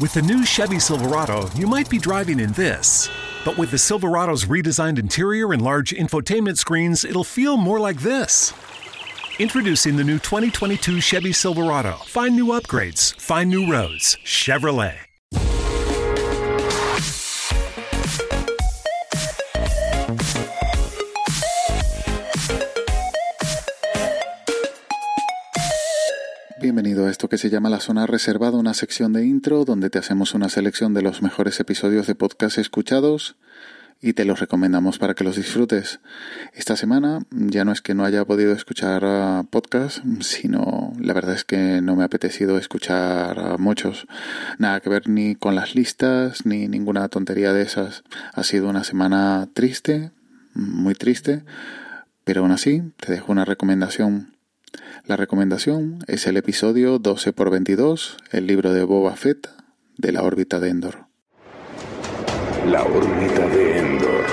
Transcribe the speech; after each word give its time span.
With 0.00 0.14
the 0.14 0.22
new 0.22 0.44
Chevy 0.44 0.78
Silverado, 0.78 1.50
you 1.56 1.66
might 1.66 1.90
be 1.90 1.98
driving 1.98 2.38
in 2.38 2.52
this. 2.52 3.10
But 3.44 3.58
with 3.58 3.72
the 3.72 3.78
Silverado's 3.78 4.44
redesigned 4.44 4.96
interior 4.96 5.52
and 5.52 5.60
large 5.60 5.90
infotainment 5.90 6.56
screens, 6.56 7.04
it'll 7.04 7.24
feel 7.24 7.56
more 7.56 7.80
like 7.80 7.98
this. 7.98 8.52
Introducing 9.40 9.96
the 9.96 10.04
new 10.04 10.20
2022 10.20 11.00
Chevy 11.00 11.32
Silverado. 11.32 11.94
Find 12.06 12.36
new 12.36 12.46
upgrades, 12.46 13.20
find 13.20 13.50
new 13.50 13.68
roads. 13.72 14.16
Chevrolet. 14.24 15.07
Bienvenido 26.78 27.06
a 27.06 27.10
esto 27.10 27.28
que 27.28 27.38
se 27.38 27.50
llama 27.50 27.70
La 27.70 27.80
Zona 27.80 28.06
Reservada, 28.06 28.56
una 28.56 28.72
sección 28.72 29.12
de 29.12 29.26
intro 29.26 29.64
donde 29.64 29.90
te 29.90 29.98
hacemos 29.98 30.34
una 30.34 30.48
selección 30.48 30.94
de 30.94 31.02
los 31.02 31.22
mejores 31.22 31.58
episodios 31.58 32.06
de 32.06 32.14
podcast 32.14 32.56
escuchados 32.56 33.34
y 34.00 34.12
te 34.12 34.24
los 34.24 34.38
recomendamos 34.38 34.96
para 35.00 35.14
que 35.14 35.24
los 35.24 35.34
disfrutes. 35.34 35.98
Esta 36.52 36.76
semana 36.76 37.18
ya 37.32 37.64
no 37.64 37.72
es 37.72 37.82
que 37.82 37.94
no 37.94 38.04
haya 38.04 38.24
podido 38.24 38.52
escuchar 38.52 39.04
uh, 39.04 39.44
podcast, 39.44 40.04
sino 40.20 40.92
la 41.00 41.14
verdad 41.14 41.34
es 41.34 41.42
que 41.42 41.82
no 41.82 41.96
me 41.96 42.04
ha 42.04 42.06
apetecido 42.06 42.58
escuchar 42.58 43.40
uh, 43.40 43.58
muchos. 43.58 44.06
Nada 44.58 44.78
que 44.78 44.88
ver 44.88 45.08
ni 45.08 45.34
con 45.34 45.56
las 45.56 45.74
listas 45.74 46.46
ni 46.46 46.68
ninguna 46.68 47.08
tontería 47.08 47.52
de 47.52 47.62
esas. 47.62 48.04
Ha 48.34 48.44
sido 48.44 48.68
una 48.68 48.84
semana 48.84 49.48
triste, 49.52 50.12
muy 50.54 50.94
triste, 50.94 51.42
pero 52.22 52.42
aún 52.42 52.52
así 52.52 52.84
te 52.98 53.10
dejo 53.10 53.32
una 53.32 53.44
recomendación 53.44 54.37
la 55.04 55.16
recomendación 55.16 56.00
es 56.06 56.26
el 56.26 56.36
episodio 56.36 56.98
12 56.98 57.32
por 57.32 57.50
22, 57.50 58.16
el 58.30 58.46
libro 58.46 58.72
de 58.72 58.84
Boba 58.84 59.16
Fett 59.16 59.48
de 59.96 60.12
la 60.12 60.22
órbita 60.22 60.60
de 60.60 60.70
Endor. 60.70 61.06
La 62.66 62.82
órbita 62.84 63.46
de 63.48 63.78
Endor. 63.78 64.24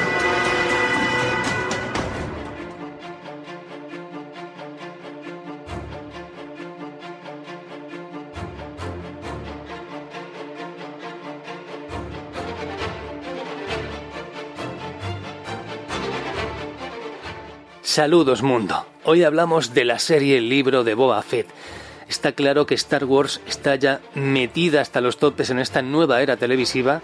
Saludos 17.81 18.43
mundo. 18.43 18.94
Hoy 19.07 19.23
hablamos 19.23 19.75
de 19.75 19.85
la 19.85 19.99
serie 19.99 20.41
libro 20.41 20.83
de 20.83 20.95
Boba 20.95 21.21
Fett. 21.21 21.45
Está 22.09 22.31
claro 22.31 22.65
que 22.65 22.73
Star 22.73 23.05
Wars 23.05 23.39
está 23.47 23.75
ya 23.75 24.01
metida 24.15 24.81
hasta 24.81 24.99
los 24.99 25.17
topes 25.17 25.51
en 25.51 25.59
esta 25.59 25.83
nueva 25.83 26.23
era 26.23 26.37
televisiva. 26.37 27.03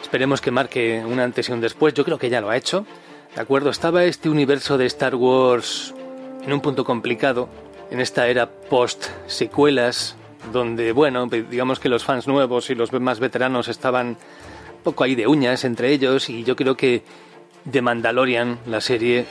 Esperemos 0.00 0.40
que 0.40 0.52
marque 0.52 1.02
un 1.04 1.18
antes 1.18 1.48
y 1.48 1.52
un 1.52 1.60
después. 1.60 1.92
Yo 1.92 2.04
creo 2.04 2.20
que 2.20 2.30
ya 2.30 2.40
lo 2.40 2.50
ha 2.50 2.56
hecho. 2.56 2.86
¿De 3.34 3.40
acuerdo? 3.40 3.70
Estaba 3.70 4.04
este 4.04 4.28
universo 4.28 4.78
de 4.78 4.86
Star 4.86 5.16
Wars 5.16 5.92
en 6.46 6.52
un 6.52 6.60
punto 6.60 6.84
complicado, 6.84 7.48
en 7.90 7.98
esta 7.98 8.28
era 8.28 8.48
post 8.48 9.06
secuelas, 9.26 10.14
donde, 10.52 10.92
bueno, 10.92 11.26
digamos 11.26 11.80
que 11.80 11.88
los 11.88 12.04
fans 12.04 12.28
nuevos 12.28 12.70
y 12.70 12.76
los 12.76 12.92
más 12.92 13.18
veteranos 13.18 13.66
estaban 13.66 14.06
un 14.06 14.82
poco 14.84 15.02
ahí 15.02 15.16
de 15.16 15.26
uñas 15.26 15.64
entre 15.64 15.90
ellos, 15.90 16.30
y 16.30 16.44
yo 16.44 16.54
creo 16.54 16.76
que 16.76 17.02
The 17.68 17.82
Mandalorian, 17.82 18.60
la 18.66 18.80
serie, 18.80 19.26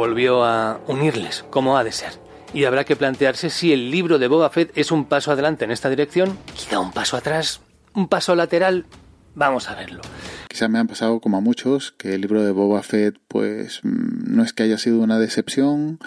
volvió 0.00 0.44
a 0.44 0.80
unirles, 0.86 1.44
como 1.50 1.76
ha 1.76 1.84
de 1.84 1.92
ser. 1.92 2.12
Y 2.54 2.64
habrá 2.64 2.84
que 2.84 2.96
plantearse 2.96 3.50
si 3.50 3.74
el 3.74 3.90
libro 3.90 4.18
de 4.18 4.28
Boba 4.28 4.48
Fett 4.48 4.72
es 4.74 4.92
un 4.92 5.04
paso 5.04 5.30
adelante 5.30 5.66
en 5.66 5.70
esta 5.70 5.90
dirección, 5.90 6.38
quizá 6.54 6.80
un 6.80 6.90
paso 6.90 7.18
atrás, 7.18 7.60
un 7.92 8.08
paso 8.08 8.34
lateral. 8.34 8.86
Vamos 9.34 9.68
a 9.68 9.74
verlo. 9.74 10.00
Quizá 10.48 10.68
me 10.68 10.78
han 10.78 10.86
pasado 10.86 11.20
como 11.20 11.36
a 11.36 11.42
muchos 11.42 11.92
que 11.92 12.14
el 12.14 12.22
libro 12.22 12.42
de 12.42 12.50
Boba 12.50 12.82
Fett, 12.82 13.18
pues 13.28 13.80
no 13.82 14.42
es 14.42 14.54
que 14.54 14.62
haya 14.62 14.78
sido 14.78 15.00
una 15.00 15.18
decepción, 15.18 15.98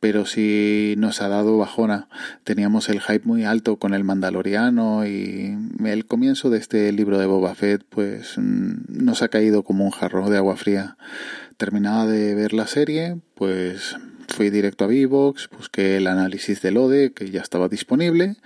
pero 0.00 0.26
sí 0.26 0.96
nos 0.98 1.22
ha 1.22 1.28
dado 1.28 1.58
bajona. 1.58 2.08
Teníamos 2.42 2.88
el 2.88 3.00
hype 3.00 3.24
muy 3.24 3.44
alto 3.44 3.76
con 3.76 3.94
el 3.94 4.02
Mandaloriano 4.02 5.06
y 5.06 5.56
el 5.84 6.06
comienzo 6.06 6.50
de 6.50 6.58
este 6.58 6.90
libro 6.90 7.18
de 7.18 7.26
Boba 7.26 7.54
Fett, 7.54 7.84
pues 7.88 8.34
nos 8.36 9.22
ha 9.22 9.28
caído 9.28 9.62
como 9.62 9.84
un 9.84 9.92
jarro 9.92 10.28
de 10.28 10.38
agua 10.38 10.56
fría. 10.56 10.96
Terminada 11.58 12.06
de 12.06 12.36
ver 12.36 12.52
la 12.52 12.68
serie, 12.68 13.18
pues 13.34 13.96
fui 14.28 14.48
directo 14.48 14.84
a 14.84 14.86
Vivox, 14.86 15.50
busqué 15.50 15.96
el 15.96 16.06
análisis 16.06 16.62
del 16.62 16.76
ODE, 16.76 17.12
que 17.12 17.32
ya 17.32 17.40
estaba 17.40 17.68
disponible, 17.68 18.36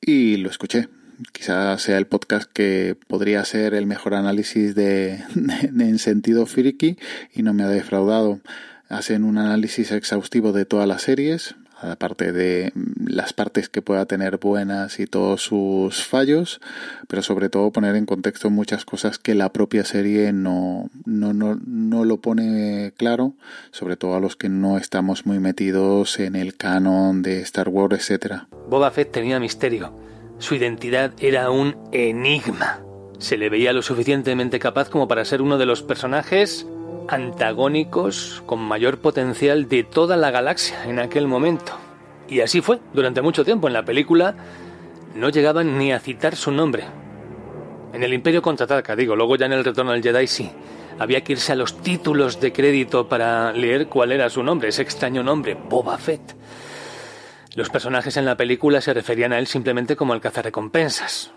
y 0.00 0.38
lo 0.38 0.48
escuché. 0.48 0.88
Quizás 1.32 1.82
sea 1.82 1.98
el 1.98 2.06
podcast 2.06 2.50
que 2.50 2.96
podría 3.08 3.44
ser 3.44 3.74
el 3.74 3.84
mejor 3.84 4.14
análisis 4.14 4.74
de, 4.74 5.22
en 5.34 5.98
sentido 5.98 6.46
friki 6.46 6.96
y 7.34 7.42
no 7.42 7.52
me 7.52 7.62
ha 7.62 7.68
defraudado. 7.68 8.40
Hacen 8.88 9.24
un 9.24 9.36
análisis 9.36 9.92
exhaustivo 9.92 10.52
de 10.52 10.64
todas 10.64 10.88
las 10.88 11.02
series, 11.02 11.56
aparte 11.80 12.32
de 12.32 12.72
las 13.04 13.32
partes 13.32 13.68
que 13.68 13.82
pueda 13.82 14.06
tener 14.06 14.38
buenas 14.38 14.98
y 14.98 15.06
todos 15.06 15.42
sus 15.42 16.04
fallos, 16.04 16.60
pero 17.08 17.22
sobre 17.22 17.48
todo 17.48 17.70
poner 17.70 17.96
en 17.96 18.06
contexto 18.06 18.50
muchas 18.50 18.84
cosas 18.84 19.18
que 19.18 19.34
la 19.34 19.52
propia 19.52 19.84
serie 19.84 20.32
no, 20.32 20.88
no, 21.04 21.32
no, 21.32 21.58
no 21.66 22.04
lo 22.04 22.18
pone 22.18 22.92
claro, 22.96 23.34
sobre 23.70 23.96
todo 23.96 24.14
a 24.16 24.20
los 24.20 24.36
que 24.36 24.48
no 24.48 24.78
estamos 24.78 25.26
muy 25.26 25.38
metidos 25.38 26.18
en 26.18 26.36
el 26.36 26.56
canon 26.56 27.22
de 27.22 27.40
Star 27.42 27.68
Wars, 27.68 28.10
etc. 28.10 28.42
Boba 28.68 28.90
Fett 28.90 29.12
tenía 29.12 29.38
misterio. 29.38 29.92
Su 30.38 30.54
identidad 30.54 31.12
era 31.18 31.50
un 31.50 31.76
enigma. 31.92 32.82
Se 33.18 33.38
le 33.38 33.48
veía 33.48 33.72
lo 33.72 33.80
suficientemente 33.80 34.58
capaz 34.58 34.90
como 34.90 35.08
para 35.08 35.24
ser 35.24 35.40
uno 35.40 35.56
de 35.56 35.64
los 35.66 35.82
personajes 35.82 36.66
antagónicos 37.08 38.42
con 38.46 38.60
mayor 38.60 38.98
potencial 38.98 39.68
de 39.68 39.84
toda 39.84 40.16
la 40.16 40.30
galaxia 40.30 40.84
en 40.84 40.98
aquel 40.98 41.26
momento. 41.26 41.72
Y 42.28 42.40
así 42.40 42.60
fue, 42.60 42.80
durante 42.92 43.22
mucho 43.22 43.44
tiempo 43.44 43.68
en 43.68 43.74
la 43.74 43.84
película 43.84 44.36
no 45.14 45.28
llegaban 45.30 45.78
ni 45.78 45.92
a 45.92 46.00
citar 46.00 46.36
su 46.36 46.50
nombre. 46.50 46.84
En 47.92 48.02
el 48.02 48.12
Imperio 48.12 48.42
contraataca, 48.42 48.96
digo, 48.96 49.16
luego 49.16 49.36
ya 49.36 49.46
en 49.46 49.52
el 49.52 49.64
Retorno 49.64 49.92
al 49.92 50.02
Jedi 50.02 50.26
sí. 50.26 50.50
Había 50.98 51.22
que 51.22 51.32
irse 51.32 51.52
a 51.52 51.56
los 51.56 51.80
títulos 51.82 52.40
de 52.40 52.52
crédito 52.52 53.08
para 53.08 53.52
leer 53.52 53.86
cuál 53.86 54.12
era 54.12 54.30
su 54.30 54.42
nombre, 54.42 54.68
ese 54.68 54.82
extraño 54.82 55.22
nombre, 55.22 55.54
Boba 55.54 55.98
Fett. 55.98 56.34
Los 57.54 57.70
personajes 57.70 58.16
en 58.16 58.24
la 58.24 58.36
película 58.36 58.80
se 58.80 58.92
referían 58.92 59.32
a 59.32 59.38
él 59.38 59.46
simplemente 59.46 59.96
como 59.96 60.14
el 60.14 60.20
cazarrecompensas. 60.20 61.32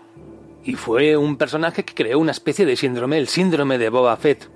Y 0.62 0.74
fue 0.74 1.16
un 1.16 1.36
personaje 1.36 1.84
que 1.84 1.94
creó 1.94 2.18
una 2.18 2.32
especie 2.32 2.66
de 2.66 2.76
síndrome, 2.76 3.16
el 3.16 3.28
síndrome 3.28 3.78
de 3.78 3.88
Boba 3.88 4.16
Fett 4.16 4.50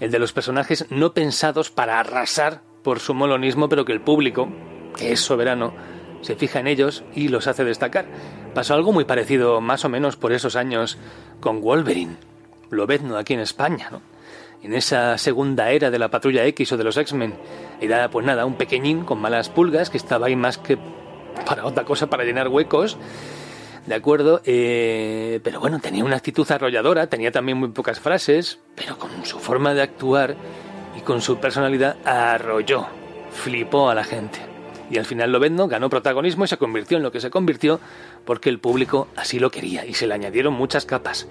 el 0.00 0.10
de 0.10 0.18
los 0.18 0.32
personajes 0.32 0.86
no 0.90 1.12
pensados 1.12 1.70
para 1.70 2.00
arrasar 2.00 2.62
por 2.82 3.00
su 3.00 3.14
molonismo, 3.14 3.68
pero 3.68 3.84
que 3.84 3.92
el 3.92 4.00
público, 4.00 4.48
que 4.96 5.12
es 5.12 5.20
soberano, 5.20 5.74
se 6.20 6.36
fija 6.36 6.60
en 6.60 6.66
ellos 6.66 7.04
y 7.14 7.28
los 7.28 7.46
hace 7.46 7.64
destacar. 7.64 8.06
Pasó 8.54 8.74
algo 8.74 8.92
muy 8.92 9.04
parecido, 9.04 9.60
más 9.60 9.84
o 9.84 9.88
menos 9.88 10.16
por 10.16 10.32
esos 10.32 10.56
años, 10.56 10.98
con 11.40 11.60
Wolverine, 11.60 12.16
Lobezno 12.70 13.16
aquí 13.16 13.34
en 13.34 13.40
España, 13.40 13.88
¿no? 13.90 14.02
En 14.62 14.74
esa 14.74 15.16
segunda 15.18 15.70
era 15.70 15.90
de 15.90 16.00
la 16.00 16.10
Patrulla 16.10 16.44
X 16.46 16.72
o 16.72 16.76
de 16.76 16.84
los 16.84 16.96
X-Men, 16.96 17.34
era 17.80 18.10
pues 18.10 18.26
nada, 18.26 18.44
un 18.44 18.54
pequeñín 18.54 19.04
con 19.04 19.20
malas 19.20 19.48
pulgas 19.50 19.88
que 19.88 19.98
estaba 19.98 20.26
ahí 20.26 20.34
más 20.34 20.58
que 20.58 20.76
para 21.46 21.64
otra 21.64 21.84
cosa, 21.84 22.08
para 22.08 22.24
llenar 22.24 22.48
huecos, 22.48 22.96
¿de 23.88 23.94
acuerdo? 23.94 24.42
Eh, 24.44 25.40
pero 25.42 25.60
bueno, 25.60 25.80
tenía 25.80 26.04
una 26.04 26.16
actitud 26.16 26.48
arrolladora, 26.50 27.08
tenía 27.08 27.32
también 27.32 27.58
muy 27.58 27.70
pocas 27.70 27.98
frases, 27.98 28.58
pero 28.76 28.98
con 28.98 29.24
su 29.24 29.38
forma 29.40 29.74
de 29.74 29.82
actuar 29.82 30.36
y 30.96 31.00
con 31.00 31.22
su 31.22 31.38
personalidad 31.38 31.96
arrolló, 32.04 32.86
flipó 33.32 33.88
a 33.88 33.94
la 33.94 34.04
gente. 34.04 34.38
Y 34.90 34.98
al 34.98 35.06
final 35.06 35.32
Lobezno 35.32 35.68
ganó 35.68 35.90
protagonismo 35.90 36.44
y 36.44 36.48
se 36.48 36.56
convirtió 36.56 36.96
en 36.96 37.02
lo 37.02 37.12
que 37.12 37.20
se 37.20 37.30
convirtió 37.30 37.80
porque 38.24 38.50
el 38.50 38.58
público 38.58 39.08
así 39.16 39.38
lo 39.38 39.50
quería 39.50 39.84
y 39.84 39.94
se 39.94 40.06
le 40.06 40.14
añadieron 40.14 40.54
muchas 40.54 40.84
capas. 40.84 41.26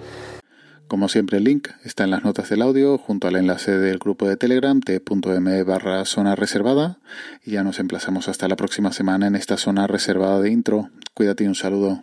Como 0.88 1.08
siempre 1.08 1.38
el 1.38 1.44
link 1.44 1.68
está 1.84 2.04
en 2.04 2.10
las 2.10 2.24
notas 2.24 2.48
del 2.48 2.62
audio 2.62 2.96
junto 2.98 3.28
al 3.28 3.36
enlace 3.36 3.76
del 3.76 3.98
grupo 3.98 4.26
de 4.26 4.36
Telegram 4.36 4.80
t.m 4.80 5.62
barra 5.64 6.04
zona 6.06 6.34
reservada 6.34 6.98
y 7.44 7.52
ya 7.52 7.62
nos 7.62 7.78
emplazamos 7.78 8.28
hasta 8.28 8.48
la 8.48 8.56
próxima 8.56 8.92
semana 8.92 9.26
en 9.26 9.36
esta 9.36 9.58
zona 9.58 9.86
reservada 9.86 10.40
de 10.40 10.50
intro. 10.50 10.90
Cuídate 11.14 11.44
y 11.44 11.48
un 11.48 11.54
saludo. 11.54 12.02